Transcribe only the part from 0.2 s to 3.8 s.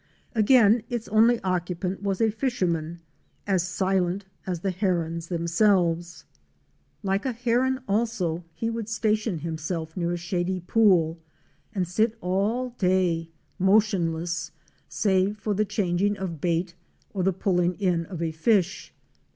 Again its only occupant was a fisherman, as